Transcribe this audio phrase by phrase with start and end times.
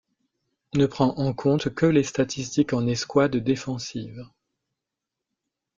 [0.73, 4.25] Ne prend en compte que les statistiques en escouade défensive.